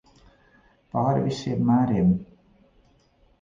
Pāri 0.95 1.19
visiem 1.25 1.61
mēriem. 1.67 2.09